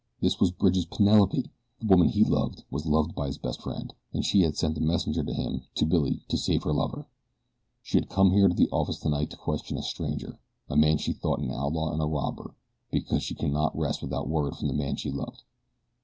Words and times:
This 0.19 0.39
was 0.39 0.49
Bridge's 0.49 0.87
Penelope! 0.87 1.51
The 1.79 1.85
woman 1.85 2.07
he 2.07 2.23
loved 2.23 2.63
was 2.71 2.87
loved 2.87 3.13
by 3.13 3.27
his 3.27 3.37
best 3.37 3.61
friend. 3.61 3.93
And 4.11 4.25
she 4.25 4.41
had 4.41 4.57
sent 4.57 4.79
a 4.79 4.81
messenger 4.81 5.23
to 5.23 5.31
him, 5.31 5.67
to 5.75 5.85
Billy, 5.85 6.23
to 6.29 6.39
save 6.39 6.63
her 6.63 6.73
lover. 6.73 7.05
She 7.83 7.99
had 7.99 8.09
come 8.09 8.31
here 8.31 8.47
to 8.47 8.55
the 8.55 8.67
office 8.71 8.97
tonight 8.99 9.29
to 9.29 9.37
question 9.37 9.77
a 9.77 9.83
stranger 9.83 10.39
a 10.67 10.75
man 10.75 10.97
she 10.97 11.13
thought 11.13 11.37
an 11.41 11.51
outlaw 11.51 11.91
and 11.91 12.01
a 12.01 12.07
robber 12.07 12.55
because 12.89 13.21
she 13.21 13.35
could 13.35 13.51
not 13.51 13.77
rest 13.77 14.01
without 14.01 14.27
word 14.27 14.55
from 14.55 14.69
the 14.69 14.73
man 14.73 14.95
she 14.95 15.11
loved. 15.11 15.43